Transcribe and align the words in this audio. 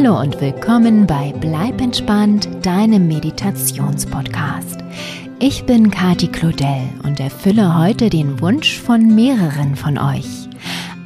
Hallo 0.00 0.20
und 0.20 0.40
willkommen 0.40 1.08
bei 1.08 1.34
Bleib 1.40 1.80
entspannt, 1.80 2.48
deinem 2.62 3.08
Meditationspodcast. 3.08 4.78
Ich 5.40 5.64
bin 5.64 5.90
Kati 5.90 6.28
Claudel 6.28 6.88
und 7.02 7.18
erfülle 7.18 7.76
heute 7.76 8.08
den 8.08 8.40
Wunsch 8.40 8.78
von 8.78 9.16
mehreren 9.16 9.74
von 9.74 9.98
euch. 9.98 10.48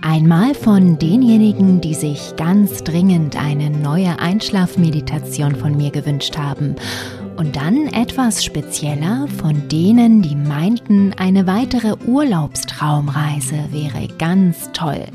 Einmal 0.03 0.55
von 0.55 0.99
denjenigen, 0.99 1.81
die 1.81 1.95
sich 1.95 2.37
ganz 2.37 2.85
dringend 2.85 3.35
eine 3.35 3.71
neue 3.71 4.19
Einschlafmeditation 4.19 5.57
von 5.57 5.75
mir 5.75 5.91
gewünscht 5.91 6.37
haben 6.37 6.77
und 7.39 7.57
dann 7.57 7.87
etwas 7.87 8.45
spezieller 8.45 9.27
von 9.39 9.69
denen, 9.71 10.21
die 10.21 10.37
meinten, 10.37 11.15
eine 11.17 11.47
weitere 11.47 11.95
Urlaubstraumreise 12.05 13.69
wäre 13.71 14.09
ganz 14.19 14.71
toll. 14.75 15.07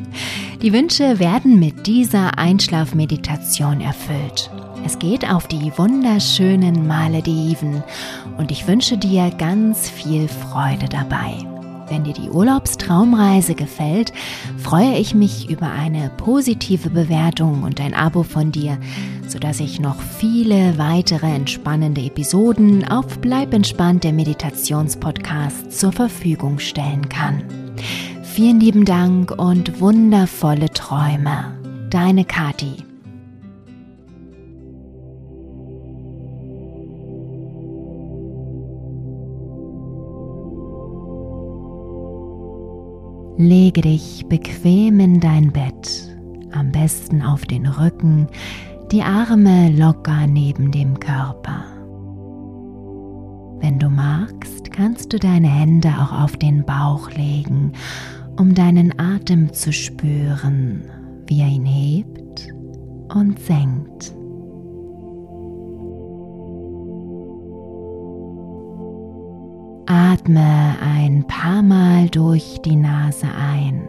Die 0.64 0.74
Wünsche 0.74 1.20
werden 1.20 1.60
mit 1.60 1.86
dieser 1.86 2.40
Einschlafmeditation 2.40 3.80
erfüllt. 3.80 4.50
Es 4.84 4.98
geht 4.98 5.30
auf 5.30 5.48
die 5.48 5.72
wunderschönen 5.78 6.88
Malediven 6.88 7.84
und 8.40 8.50
ich 8.50 8.68
wünsche 8.68 8.98
dir 8.98 9.30
ganz 9.38 9.88
viel 9.88 10.28
Freude 10.28 10.88
dabei. 10.90 11.36
Wenn 11.90 12.06
dir 12.06 12.14
die 12.14 12.32
Urlaubstraumreise 12.32 13.54
gefällt, 13.54 14.12
freue 14.58 14.98
ich 14.98 15.14
mich 15.14 15.48
über 15.48 15.70
eine 15.70 16.10
positive 16.18 16.90
Bewertung 16.90 17.62
und 17.62 17.80
ein 17.80 17.94
Abo 17.94 18.24
von 18.24 18.52
dir, 18.52 18.80
sodass 19.28 19.60
ich 19.60 19.80
noch 19.80 20.02
viele 20.02 20.80
weitere 20.80 21.28
entspannende 21.28 22.02
Episoden 22.02 22.84
auf 22.88 23.20
Bleib 23.20 23.54
entspannt 23.54 24.04
der 24.04 24.14
Meditationspodcast 24.14 25.72
zur 25.72 25.92
Verfügung 25.92 26.58
stellen 26.58 27.08
kann. 27.10 27.67
Vielen 28.38 28.60
lieben 28.60 28.86
Dank 28.86 29.32
und 29.32 29.82
wundervolle 29.82 30.70
Träume. 30.70 31.58
Deine 31.90 32.24
Kati. 32.24 32.76
Lege 43.38 43.82
dich 43.82 44.24
bequem 44.30 45.00
in 45.00 45.20
dein 45.20 45.52
Bett, 45.52 46.16
am 46.52 46.72
besten 46.72 47.24
auf 47.24 47.44
den 47.46 47.66
Rücken, 47.66 48.28
die 48.92 49.02
Arme 49.02 49.72
locker 49.72 50.28
neben 50.28 50.72
dem 50.72 51.00
Körper. 51.00 51.64
Wenn 53.62 53.80
du 53.80 53.90
magst, 53.90 54.72
kannst 54.72 55.12
du 55.12 55.18
deine 55.18 55.48
Hände 55.48 55.90
auch 55.90 56.22
auf 56.22 56.38
den 56.38 56.64
Bauch 56.64 57.10
legen, 57.10 57.72
um 58.38 58.54
deinen 58.54 58.98
Atem 59.00 59.52
zu 59.54 59.74
spüren, 59.74 60.84
wie 61.26 61.42
er 61.42 61.48
ihn 61.48 61.66
hebt 61.66 62.54
und 63.14 63.40
senkt. 63.40 64.14
Atme 69.88 70.76
ein 70.82 71.26
paar 71.28 71.64
Mal 71.64 72.10
durch 72.10 72.60
die 72.66 72.76
Nase 72.76 73.28
ein. 73.40 73.88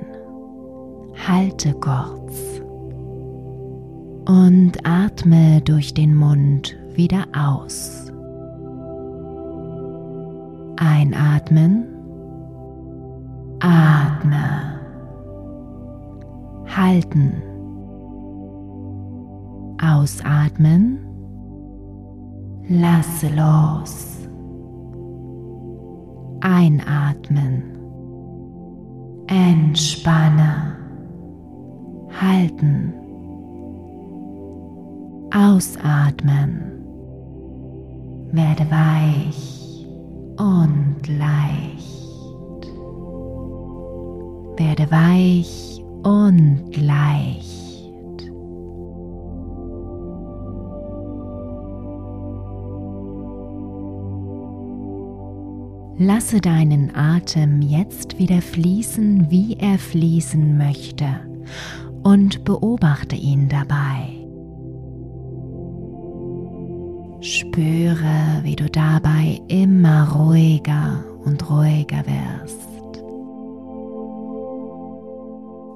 Halte 1.26 1.72
kurz. 1.74 2.62
Und 4.26 4.78
atme 4.84 5.60
durch 5.62 5.94
den 5.94 6.14
Mund 6.14 6.76
wieder 6.94 7.24
aus. 7.34 8.12
Einatmen. 10.76 11.97
Atme. 13.60 14.78
Halten. 16.66 17.42
Ausatmen. 19.82 20.98
Lasse 22.68 23.28
los. 23.34 24.28
Einatmen. 26.40 27.62
Entspanne. 29.26 30.76
Halten. 32.20 32.94
Ausatmen. 35.34 36.62
Werde 38.32 38.66
weich 38.70 39.86
und 40.38 41.08
leicht. 41.08 42.07
Werde 44.58 44.90
weich 44.90 45.84
und 46.02 46.76
leicht. 46.76 47.48
Lasse 55.96 56.40
deinen 56.40 56.92
Atem 56.96 57.62
jetzt 57.62 58.18
wieder 58.18 58.42
fließen, 58.42 59.30
wie 59.30 59.56
er 59.60 59.78
fließen 59.78 60.58
möchte 60.58 61.06
und 62.02 62.44
beobachte 62.44 63.14
ihn 63.14 63.48
dabei. 63.48 64.08
Spüre, 67.20 68.40
wie 68.42 68.56
du 68.56 68.68
dabei 68.68 69.40
immer 69.46 70.10
ruhiger 70.12 71.04
und 71.24 71.48
ruhiger 71.48 72.04
wirst 72.06 72.77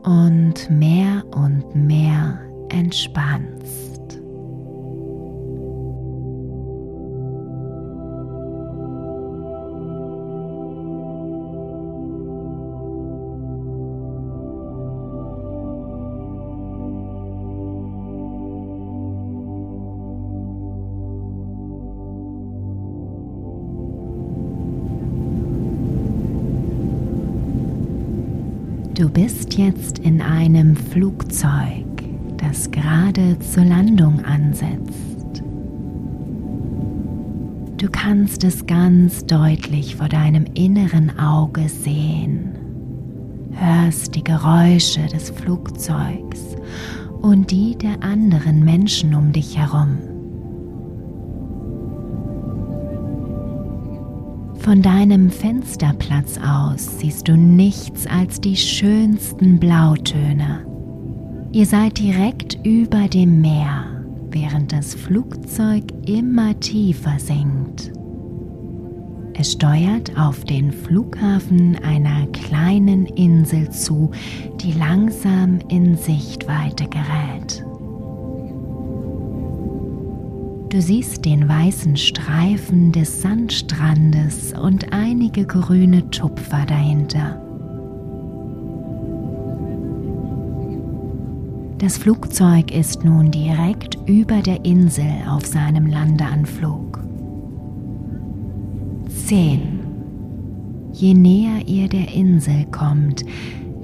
und 0.05 0.71
mehr 0.71 1.25
und 1.35 1.75
mehr 1.75 2.41
entspannst. 2.71 3.92
Bist 29.13 29.59
jetzt 29.59 29.99
in 29.99 30.23
einem 30.23 30.75
Flugzeug, 30.75 31.85
das 32.39 32.71
gerade 32.71 33.39
zur 33.41 33.65
Landung 33.65 34.25
ansetzt. 34.25 35.43
Du 37.77 37.91
kannst 37.91 38.43
es 38.45 38.67
ganz 38.67 39.27
deutlich 39.27 39.97
vor 39.97 40.09
deinem 40.09 40.47
inneren 40.55 41.19
Auge 41.19 41.69
sehen, 41.69 42.55
hörst 43.53 44.15
die 44.15 44.25
Geräusche 44.25 45.07
des 45.07 45.31
Flugzeugs 45.31 46.57
und 47.21 47.51
die 47.51 47.77
der 47.77 48.03
anderen 48.03 48.65
Menschen 48.65 49.15
um 49.15 49.33
dich 49.33 49.59
herum. 49.59 50.12
Von 54.63 54.81
deinem 54.81 55.29
Fensterplatz 55.29 56.39
aus 56.39 57.01
siehst 57.01 57.27
du 57.27 57.37
nichts 57.37 58.07
als 58.07 58.41
die 58.41 58.57
schönsten 58.57 59.59
Blautöne. 59.59 60.65
Ihr 61.51 61.67
seid 61.67 61.99
direkt 61.99 62.65
über 62.65 63.09
dem 63.09 63.41
Meer, 63.41 64.05
während 64.31 64.73
das 64.73 64.95
Flugzeug 64.95 65.83
immer 66.07 66.59
tiefer 66.61 67.19
sinkt. 67.19 67.91
Es 69.35 69.51
steuert 69.51 70.17
auf 70.17 70.45
den 70.45 70.71
Flughafen 70.71 71.77
einer 71.83 72.29
kleinen 72.29 73.07
Insel 73.07 73.69
zu, 73.71 74.13
die 74.61 74.75
langsam 74.75 75.59
in 75.71 75.97
Sichtweite 75.97 76.87
gerät. 76.87 77.65
Du 80.73 80.81
siehst 80.81 81.27
den 81.27 81.51
weißen 81.51 81.99
Streifen 81.99 82.93
des 82.93 83.21
Sandstrandes 83.21 84.55
und 84.55 84.91
einige 84.91 85.45
grüne 85.45 86.09
Tupfer 86.09 86.65
dahinter. 86.65 87.39
Das 91.77 91.99
Flugzeug 91.99 92.75
ist 92.75 93.05
nun 93.05 93.31
direkt 93.31 93.99
über 94.07 94.41
der 94.41 94.65
Insel 94.65 95.13
auf 95.29 95.45
seinem 95.45 95.89
Landeanflug. 95.89 97.01
10. 99.27 99.81
Je 100.95 101.13
näher 101.13 101.69
ihr 101.69 101.89
der 101.91 102.15
Insel 102.15 102.65
kommt, 102.71 103.27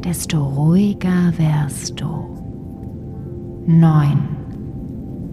desto 0.03 0.43
ruhiger 0.43 1.35
wirst 1.37 2.01
du. 2.01 2.07
9. 3.67 4.38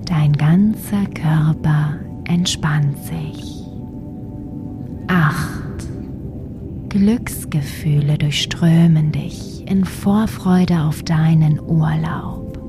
Dein 0.05 0.33
ganzer 0.33 1.05
Körper 1.13 1.97
entspannt 2.25 2.97
sich. 3.03 3.63
Acht. 5.07 5.87
Glücksgefühle 6.89 8.17
durchströmen 8.17 9.11
dich 9.11 9.67
in 9.69 9.83
Vorfreude 9.83 10.81
auf 10.81 11.03
deinen 11.03 11.59
Urlaub. 11.59 12.59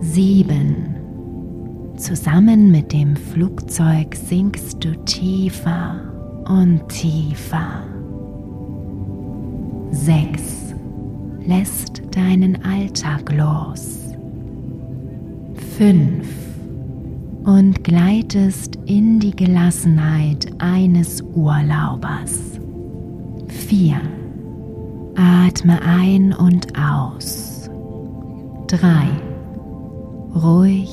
Sieben. 0.00 0.96
Zusammen 1.96 2.70
mit 2.70 2.92
dem 2.92 3.14
Flugzeug 3.16 4.14
sinkst 4.14 4.82
du 4.82 4.94
tiefer 5.04 6.00
und 6.46 6.88
tiefer. 6.88 7.82
Sechs. 9.90 10.74
Lässt 11.44 12.02
deinen 12.14 12.64
Alltag 12.64 13.32
los. 13.32 14.07
Fünf. 15.78 16.26
Und 17.44 17.84
gleitest 17.84 18.74
in 18.86 19.20
die 19.20 19.30
Gelassenheit 19.30 20.48
eines 20.58 21.22
Urlaubers. 21.36 22.58
Vier. 23.46 24.00
Atme 25.14 25.80
ein 25.80 26.32
und 26.32 26.66
aus. 26.76 27.70
Drei. 28.66 29.06
Ruhig 30.34 30.90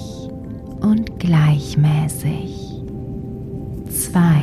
und 0.81 1.19
gleichmäßig. 1.19 2.83
Zwei. 3.89 4.41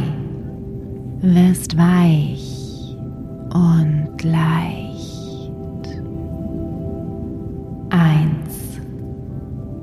Wirst 1.21 1.77
weich 1.77 2.97
und 3.55 4.25
leicht. 4.25 4.82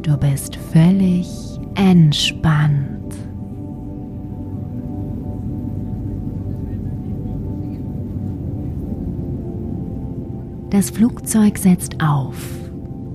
Du 0.09 0.17
bist 0.17 0.55
völlig 0.55 1.29
entspannt. 1.75 3.13
Das 10.71 10.89
Flugzeug 10.89 11.59
setzt 11.59 12.03
auf 12.03 12.43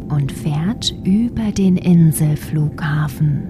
und 0.09 0.31
fährt 0.31 0.95
über 1.03 1.51
den 1.51 1.79
Inselflughafen, 1.79 3.43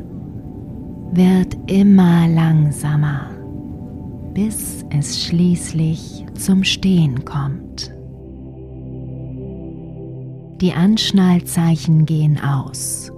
wird 1.12 1.54
immer 1.70 2.26
langsamer, 2.26 3.28
bis 4.32 4.86
es 4.88 5.22
schließlich 5.22 6.24
zum 6.32 6.64
Stehen 6.64 7.26
kommt. 7.26 7.92
Die 10.62 10.72
Anschnallzeichen 10.72 12.06
gehen 12.06 12.40
aus. 12.42 13.12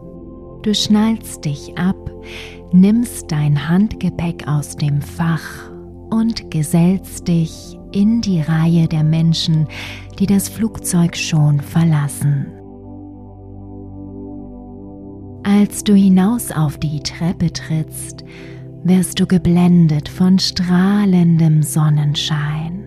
Du 0.66 0.74
schnallst 0.74 1.44
dich 1.44 1.78
ab, 1.78 2.10
nimmst 2.72 3.30
dein 3.30 3.68
Handgepäck 3.68 4.48
aus 4.48 4.74
dem 4.74 5.00
Fach 5.00 5.70
und 6.10 6.50
gesellst 6.50 7.28
dich 7.28 7.78
in 7.92 8.20
die 8.20 8.40
Reihe 8.40 8.88
der 8.88 9.04
Menschen, 9.04 9.68
die 10.18 10.26
das 10.26 10.48
Flugzeug 10.48 11.16
schon 11.16 11.60
verlassen. 11.60 12.46
Als 15.44 15.84
du 15.84 15.94
hinaus 15.94 16.50
auf 16.50 16.78
die 16.78 16.98
Treppe 16.98 17.52
trittst, 17.52 18.24
wirst 18.82 19.20
du 19.20 19.26
geblendet 19.28 20.08
von 20.08 20.40
strahlendem 20.40 21.62
Sonnenschein. 21.62 22.82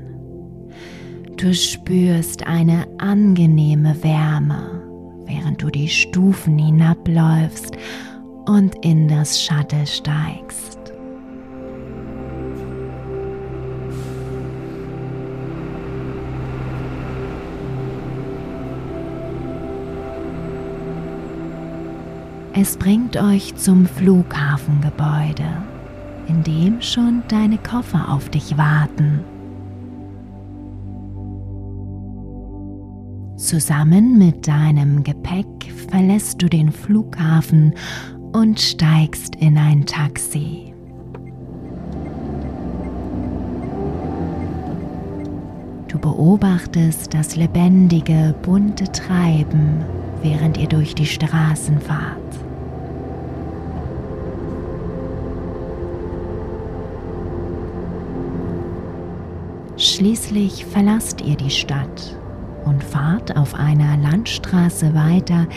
Du 1.37 1.53
spürst 1.53 2.45
eine 2.45 2.85
angenehme 2.97 4.03
Wärme, 4.03 4.78
während 5.29 5.61
du 5.61 5.69
die 5.69 5.87
Stufen 5.87 6.57
hinabläufst 6.57 7.77
und 8.45 8.75
in 8.83 9.07
das 9.07 9.41
Shuttle 9.41 9.85
steigst. 9.85 10.79
Es 22.53 22.75
bringt 22.75 23.15
euch 23.15 23.55
zum 23.55 23.85
Flughafengebäude, 23.85 25.45
in 26.27 26.43
dem 26.43 26.81
schon 26.81 27.23
deine 27.29 27.57
Koffer 27.57 28.11
auf 28.11 28.27
dich 28.27 28.57
warten. 28.57 29.23
Zusammen 33.49 34.19
mit 34.19 34.47
deinem 34.47 35.03
Gepäck 35.03 35.73
verlässt 35.89 36.39
du 36.39 36.47
den 36.47 36.71
Flughafen 36.71 37.73
und 38.31 38.59
steigst 38.59 39.35
in 39.37 39.57
ein 39.57 39.87
Taxi. 39.87 40.71
Du 45.87 45.97
beobachtest 45.97 47.11
das 47.15 47.35
lebendige, 47.37 48.35
bunte 48.43 48.83
Treiben, 48.83 49.83
während 50.21 50.59
ihr 50.59 50.67
durch 50.67 50.93
die 50.93 51.07
Straßen 51.07 51.81
fahrt. 51.81 52.19
Schließlich 59.75 60.65
verlasst 60.65 61.21
ihr 61.21 61.35
die 61.35 61.49
Stadt 61.49 62.18
und 62.69 62.83
fahrt 62.83 63.35
auf 63.35 63.55
einer 63.55 63.97
Landstraße 63.97 64.93
weiter, 64.93 65.47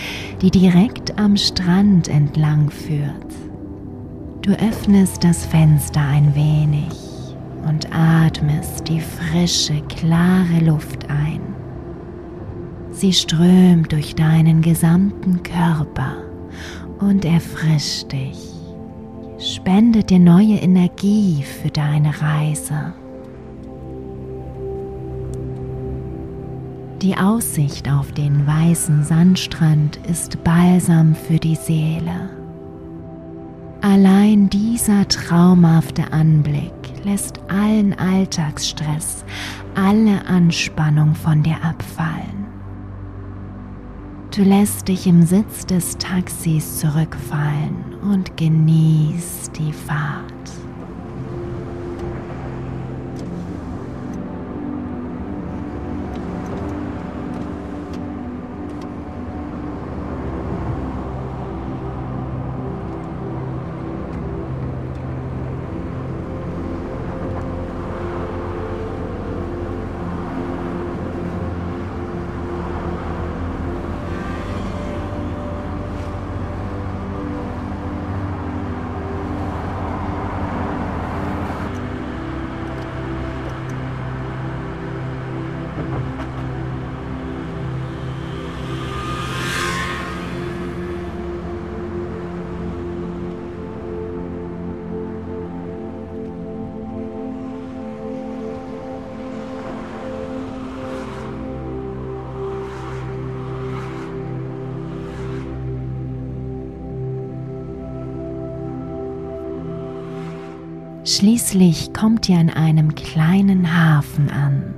die 0.41 0.51
direkt 0.51 1.19
am 1.19 1.37
Strand 1.37 2.09
entlang 2.09 2.71
führt. 2.71 3.35
Du 4.41 4.53
öffnest 4.53 5.23
das 5.23 5.45
Fenster 5.45 6.01
ein 6.01 6.35
wenig 6.35 6.89
und 7.69 7.87
atmest 7.95 8.89
die 8.89 9.01
frische, 9.01 9.81
klare 9.83 10.65
Luft 10.65 11.09
ein. 11.11 11.41
Sie 12.91 13.13
strömt 13.13 13.93
durch 13.93 14.15
deinen 14.15 14.63
gesamten 14.63 15.43
Körper 15.43 16.17
und 16.99 17.25
erfrischt 17.25 18.11
dich, 18.11 18.39
spendet 19.39 20.11
dir 20.11 20.19
neue 20.19 20.57
Energie 20.57 21.43
für 21.43 21.71
deine 21.71 22.11
Reise. 22.21 22.95
Die 27.03 27.17
Aussicht 27.17 27.91
auf 27.91 28.13
den 28.13 28.47
weißen 28.47 29.03
Sandstrand 29.03 29.99
ist 30.09 30.45
Balsam 30.45 31.17
für 31.17 31.37
die 31.37 31.57
Seele. 31.57 32.31
Allein 33.81 34.49
dieser 34.49 35.09
traumhafte 35.09 36.13
Anblick 36.13 36.73
lässt 37.03 37.41
allen 37.51 37.99
Alltagsstress, 37.99 39.25
alle 39.75 40.25
Anspannung 40.27 41.17
von 41.17 41.43
dir 41.43 41.57
abfallen. 41.65 42.47
Du 44.33 44.45
lässt 44.45 44.87
dich 44.87 45.09
im 45.09 45.25
Sitz 45.25 45.67
des 45.67 45.99
Taxis 45.99 46.79
zurückfallen 46.79 47.97
und 48.09 48.37
genießt 48.37 49.59
die 49.59 49.73
Fahrt. 49.73 50.62
Schließlich 111.05 111.93
kommt 111.93 112.29
ihr 112.29 112.39
an 112.39 112.51
einem 112.51 112.95
kleinen 112.95 113.77
Hafen 113.77 114.31
an. 114.31 114.75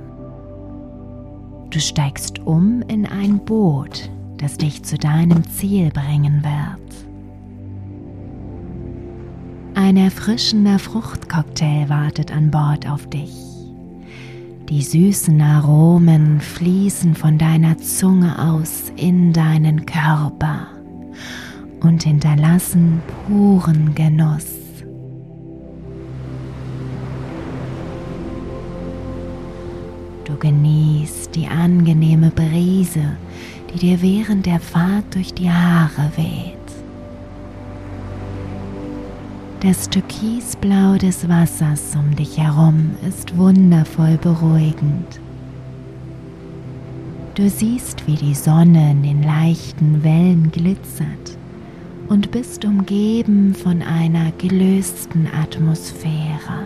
Du 1.69 1.79
steigst 1.79 2.39
um 2.39 2.81
in 2.87 3.05
ein 3.05 3.45
Boot, 3.45 4.09
das 4.37 4.57
dich 4.57 4.81
zu 4.81 4.97
deinem 4.97 5.47
Ziel 5.47 5.91
bringen 5.91 6.43
wird. 6.43 6.85
Ein 9.75 9.97
erfrischender 9.97 10.79
Fruchtcocktail 10.79 11.89
wartet 11.89 12.31
an 12.31 12.49
Bord 12.49 12.89
auf 12.89 13.07
dich. 13.07 13.35
Die 14.69 14.81
süßen 14.81 15.39
Aromen 15.39 16.41
fließen 16.41 17.13
von 17.13 17.37
deiner 17.37 17.77
Zunge 17.77 18.39
aus 18.39 18.91
in 18.95 19.31
deinen 19.31 19.85
Körper 19.85 20.69
und 21.81 22.01
hinterlassen 22.01 22.99
puren 23.27 23.93
Genuss. 23.93 24.54
Du 30.25 30.35
genießt 30.35 31.35
die 31.35 31.47
angenehme 31.47 32.31
Brise, 32.31 33.15
die 33.71 33.79
dir 33.79 34.01
während 34.01 34.47
der 34.47 34.59
Fahrt 34.59 35.13
durch 35.13 35.33
die 35.33 35.51
Haare 35.51 36.11
weht. 36.15 36.55
Das 39.59 39.87
Türkisblau 39.87 40.95
des 40.97 41.29
Wassers 41.29 41.95
um 41.95 42.15
dich 42.15 42.39
herum 42.39 42.91
ist 43.07 43.37
wundervoll 43.37 44.17
beruhigend. 44.17 45.19
Du 47.35 47.47
siehst, 47.47 48.07
wie 48.07 48.15
die 48.15 48.35
Sonne 48.35 48.91
in 48.91 49.03
den 49.03 49.23
leichten 49.23 50.03
Wellen 50.03 50.51
glitzert 50.51 51.37
und 52.07 52.31
bist 52.31 52.65
umgeben 52.65 53.53
von 53.53 53.83
einer 53.83 54.31
gelösten 54.39 55.27
Atmosphäre. 55.39 56.65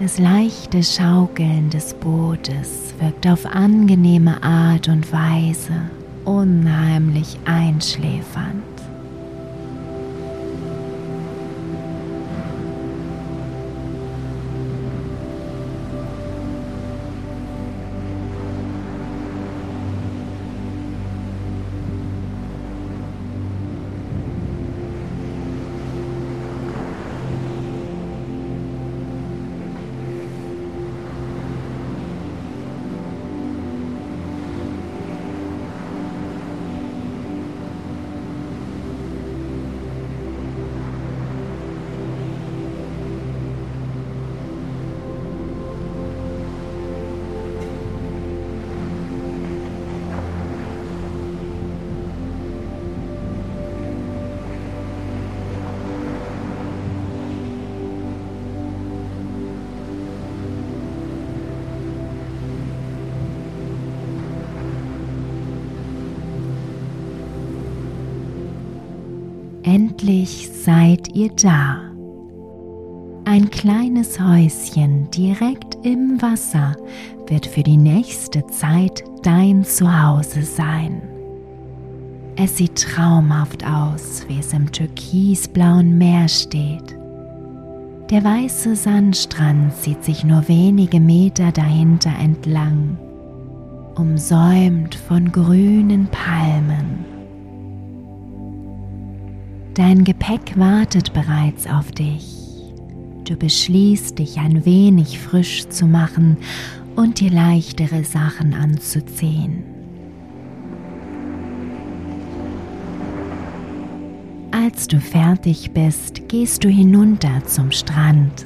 Das 0.00 0.18
leichte 0.18 0.82
Schaukeln 0.82 1.68
des 1.68 1.92
Bootes 1.92 2.94
wirkt 3.00 3.26
auf 3.26 3.44
angenehme 3.44 4.42
Art 4.42 4.88
und 4.88 5.12
Weise 5.12 5.74
unheimlich 6.24 7.36
einschläfernd. 7.44 8.69
Endlich 69.72 70.50
seid 70.64 71.14
ihr 71.14 71.30
da. 71.40 71.76
Ein 73.24 73.48
kleines 73.50 74.18
Häuschen 74.18 75.08
direkt 75.12 75.78
im 75.86 76.20
Wasser 76.20 76.74
wird 77.28 77.46
für 77.46 77.62
die 77.62 77.76
nächste 77.76 78.44
Zeit 78.48 79.04
dein 79.22 79.62
Zuhause 79.62 80.42
sein. 80.42 81.00
Es 82.34 82.56
sieht 82.56 82.82
traumhaft 82.82 83.64
aus, 83.64 84.24
wie 84.26 84.40
es 84.40 84.52
im 84.52 84.72
türkisblauen 84.72 85.96
Meer 85.96 86.26
steht. 86.26 86.96
Der 88.10 88.24
weiße 88.24 88.74
Sandstrand 88.74 89.72
zieht 89.76 90.02
sich 90.02 90.24
nur 90.24 90.48
wenige 90.48 90.98
Meter 90.98 91.52
dahinter 91.52 92.10
entlang, 92.20 92.98
umsäumt 93.94 94.96
von 94.96 95.30
grünen 95.30 96.08
Palmen. 96.08 97.19
Dein 99.74 100.04
Gepäck 100.04 100.58
wartet 100.58 101.12
bereits 101.12 101.66
auf 101.66 101.92
dich. 101.92 102.36
Du 103.24 103.36
beschließt, 103.36 104.18
dich 104.18 104.38
ein 104.38 104.64
wenig 104.64 105.20
frisch 105.20 105.68
zu 105.68 105.86
machen 105.86 106.36
und 106.96 107.20
dir 107.20 107.30
leichtere 107.30 108.02
Sachen 108.02 108.52
anzuziehen. 108.54 109.62
Als 114.50 114.88
du 114.88 115.00
fertig 115.00 115.70
bist, 115.70 116.28
gehst 116.28 116.64
du 116.64 116.68
hinunter 116.68 117.44
zum 117.46 117.70
Strand. 117.70 118.44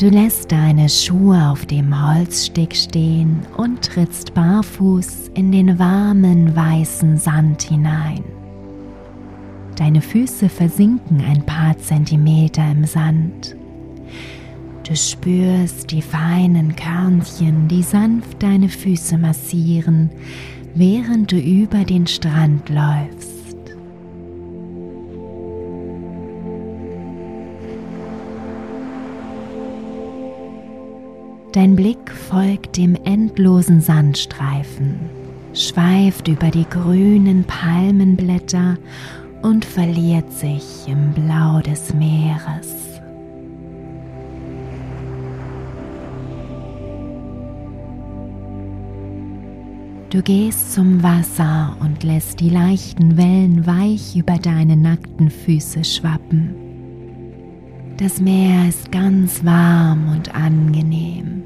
Du 0.00 0.08
lässt 0.08 0.50
deine 0.50 0.88
Schuhe 0.88 1.50
auf 1.50 1.66
dem 1.66 2.08
Holzsteg 2.08 2.74
stehen 2.74 3.42
und 3.58 3.82
trittst 3.82 4.32
barfuß 4.32 5.30
in 5.34 5.52
den 5.52 5.78
warmen 5.78 6.56
weißen 6.56 7.18
Sand 7.18 7.60
hinein. 7.60 8.24
Deine 9.76 10.00
Füße 10.00 10.48
versinken 10.48 11.20
ein 11.20 11.44
paar 11.44 11.76
Zentimeter 11.76 12.62
im 12.70 12.86
Sand. 12.86 13.54
Du 14.88 14.96
spürst 14.96 15.90
die 15.90 16.00
feinen 16.00 16.74
Körnchen, 16.76 17.68
die 17.68 17.82
sanft 17.82 18.42
deine 18.42 18.70
Füße 18.70 19.18
massieren, 19.18 20.08
während 20.74 21.30
du 21.30 21.36
über 21.36 21.84
den 21.84 22.06
Strand 22.06 22.70
läufst. 22.70 23.39
Dein 31.52 31.74
Blick 31.74 32.12
folgt 32.12 32.76
dem 32.76 32.94
endlosen 33.04 33.80
Sandstreifen, 33.80 35.00
schweift 35.52 36.28
über 36.28 36.48
die 36.48 36.64
grünen 36.64 37.42
Palmenblätter 37.42 38.78
und 39.42 39.64
verliert 39.64 40.32
sich 40.32 40.86
im 40.86 41.12
Blau 41.12 41.60
des 41.60 41.92
Meeres. 41.92 43.00
Du 50.10 50.22
gehst 50.22 50.72
zum 50.72 51.02
Wasser 51.02 51.76
und 51.80 52.04
lässt 52.04 52.38
die 52.38 52.50
leichten 52.50 53.16
Wellen 53.16 53.66
weich 53.66 54.14
über 54.14 54.38
deine 54.38 54.76
nackten 54.76 55.30
Füße 55.30 55.82
schwappen. 55.82 56.69
Das 58.00 58.18
Meer 58.18 58.66
ist 58.66 58.90
ganz 58.90 59.44
warm 59.44 60.10
und 60.10 60.34
angenehm. 60.34 61.42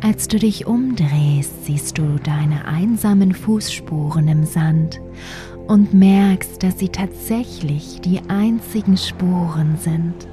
Als 0.00 0.26
du 0.26 0.40
dich 0.40 0.66
umdrehst, 0.66 1.66
siehst 1.66 1.98
du 1.98 2.18
deine 2.24 2.64
einsamen 2.64 3.32
Fußspuren 3.32 4.26
im 4.26 4.44
Sand 4.44 5.00
und 5.68 5.94
merkst, 5.94 6.60
dass 6.64 6.80
sie 6.80 6.88
tatsächlich 6.88 8.00
die 8.00 8.20
einzigen 8.28 8.96
Spuren 8.96 9.76
sind. 9.76 10.26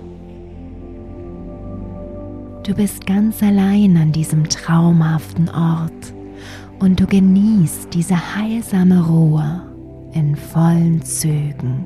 Du 2.66 2.74
bist 2.74 3.06
ganz 3.06 3.44
allein 3.44 3.96
an 3.96 4.12
diesem 4.12 4.50
traumhaften 4.50 5.50
Ort 5.50 6.14
und 6.80 7.00
du 7.00 7.06
genießt 7.06 7.94
diese 7.94 8.16
heilsame 8.36 9.06
Ruhe 9.06 9.62
in 10.14 10.36
vollen 10.36 11.00
Zügen. 11.04 11.86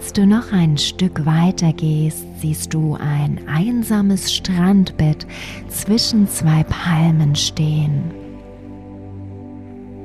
Als 0.00 0.14
du 0.14 0.26
noch 0.26 0.50
ein 0.50 0.78
Stück 0.78 1.26
weiter 1.26 1.74
gehst, 1.74 2.24
siehst 2.40 2.72
du 2.72 2.94
ein 2.94 3.38
einsames 3.46 4.32
Strandbett 4.32 5.26
zwischen 5.68 6.26
zwei 6.26 6.64
Palmen 6.64 7.36
stehen. 7.36 8.10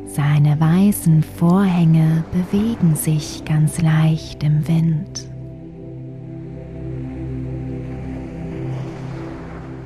Seine 0.05 0.59
weißen 0.59 1.23
Vorhänge 1.23 2.25
bewegen 2.33 2.97
sich 2.97 3.45
ganz 3.45 3.81
leicht 3.81 4.43
im 4.43 4.67
Wind. 4.67 5.29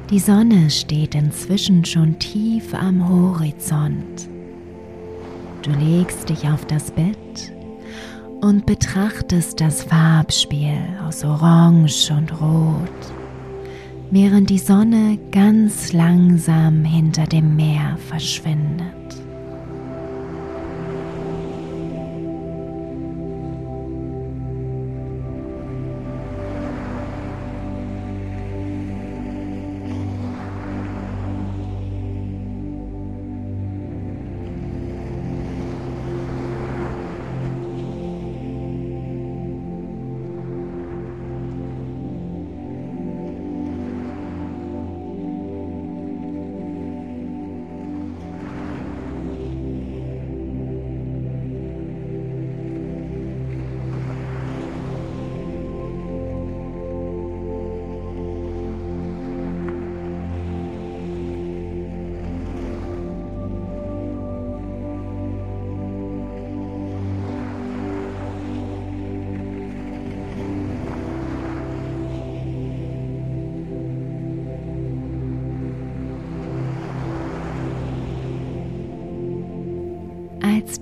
Die 0.10 0.20
Sonne 0.20 0.72
steht 0.72 1.14
inzwischen 1.14 1.86
schon 1.86 2.18
tief 2.18 2.74
am 2.74 3.08
Horizont. 3.08 4.28
Du 5.62 5.70
legst 5.70 6.30
dich 6.30 6.50
auf 6.50 6.66
das 6.66 6.90
Bett 6.90 7.54
und 8.42 8.66
betrachtest 8.66 9.60
das 9.62 9.84
Farbspiel 9.84 10.78
aus 11.08 11.24
Orange 11.24 12.12
und 12.12 12.42
Rot, 12.42 13.14
während 14.12 14.50
die 14.50 14.60
Sonne 14.60 15.18
ganz 15.32 15.94
langsam 15.94 16.84
hinter 16.84 17.26
dem 17.26 17.56
Meer 17.56 17.98
verschwindet. 18.08 18.99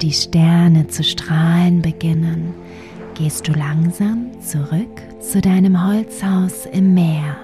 Die 0.01 0.13
Sterne 0.13 0.87
zu 0.87 1.03
strahlen 1.03 1.81
beginnen, 1.81 2.53
gehst 3.15 3.47
du 3.47 3.51
langsam 3.53 4.27
zurück 4.41 5.01
zu 5.19 5.41
deinem 5.41 5.83
Holzhaus 5.87 6.67
im 6.71 6.93
Meer. 6.93 7.35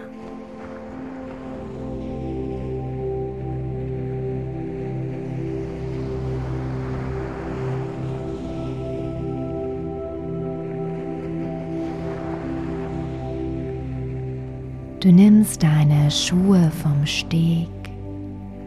Du 15.00 15.12
nimmst 15.12 15.64
deine 15.64 16.12
Schuhe 16.12 16.72
vom 16.84 17.04
Steg 17.08 17.68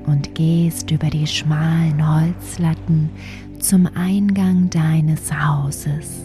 und 0.07 0.35
gehst 0.35 0.91
über 0.91 1.09
die 1.09 1.27
schmalen 1.27 2.05
Holzlatten 2.05 3.11
zum 3.59 3.89
Eingang 3.95 4.71
deines 4.71 5.33
Hauses. 5.33 6.25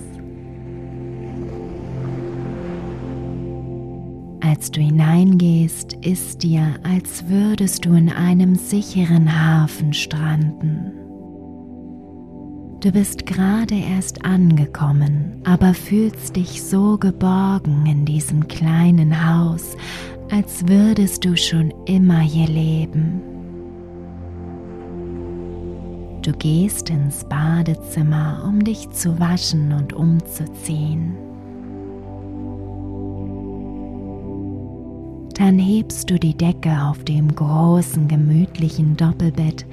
Als 4.41 4.71
du 4.71 4.81
hineingehst, 4.81 5.93
ist 6.01 6.43
dir, 6.43 6.75
als 6.83 7.27
würdest 7.29 7.85
du 7.85 7.93
in 7.93 8.11
einem 8.11 8.55
sicheren 8.55 9.31
Hafen 9.31 9.93
stranden. 9.93 10.91
Du 12.81 12.91
bist 12.91 13.27
gerade 13.27 13.75
erst 13.75 14.25
angekommen, 14.25 15.41
aber 15.43 15.75
fühlst 15.75 16.35
dich 16.35 16.63
so 16.63 16.97
geborgen 16.97 17.85
in 17.85 18.05
diesem 18.05 18.47
kleinen 18.47 19.29
Haus, 19.29 19.77
als 20.31 20.67
würdest 20.67 21.23
du 21.23 21.37
schon 21.37 21.71
immer 21.85 22.19
hier 22.19 22.47
leben. 22.47 23.30
Du 26.21 26.33
gehst 26.33 26.91
ins 26.91 27.23
Badezimmer, 27.23 28.43
um 28.47 28.63
dich 28.63 28.87
zu 28.91 29.19
waschen 29.19 29.73
und 29.73 29.93
umzuziehen. 29.93 31.17
Dann 35.35 35.57
hebst 35.57 36.11
du 36.11 36.19
die 36.19 36.37
Decke 36.37 36.79
auf 36.83 37.03
dem 37.05 37.33
großen, 37.33 38.07
gemütlichen 38.07 38.95
Doppelbett 38.95 39.65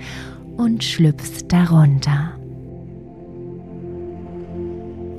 und 0.56 0.82
schlüpfst 0.82 1.44
darunter. 1.48 2.32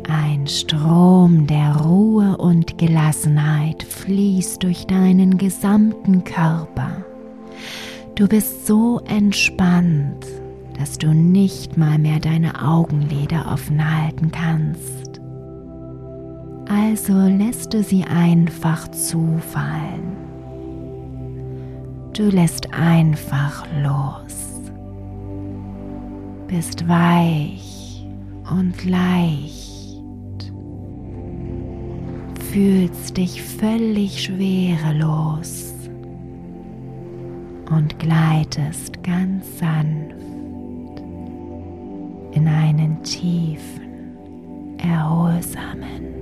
Ein 0.08 0.48
Strom 0.48 1.46
der 1.46 1.76
Ruhe 1.76 2.38
und 2.38 2.80
Gelassenheit 2.80 3.84
fließt 3.84 4.64
durch 4.64 4.88
deinen 4.88 5.38
gesamten 5.38 6.24
Körper. 6.24 7.06
Du 8.16 8.28
bist 8.28 8.66
so 8.66 9.02
entspannt 9.08 10.26
dass 10.80 10.98
du 10.98 11.14
nicht 11.14 11.78
mal 11.78 12.00
mehr 12.00 12.22
deine 12.22 12.66
Augenlider 12.66 13.52
offen 13.52 13.84
halten 13.84 14.32
kannst. 14.32 15.20
Also 16.70 17.14
lässt 17.28 17.74
du 17.74 17.84
sie 17.84 18.06
einfach 18.06 18.90
zufallen. 18.92 20.16
Du 22.14 22.30
lässt 22.30 22.74
einfach 22.74 23.66
los. 23.84 24.62
Bist 26.48 26.88
weich 26.88 28.08
und 28.50 28.86
leicht. 28.86 30.00
Fühlst 32.52 33.18
dich 33.18 33.42
völlig 33.42 34.24
schwerelos 34.24 35.74
und 37.70 38.00
gleitest 38.00 39.04
ganz 39.04 39.60
sanft 39.60 40.19
in 42.40 42.48
einen 42.48 43.04
tiefen, 43.04 44.78
erholsamen. 44.78 46.19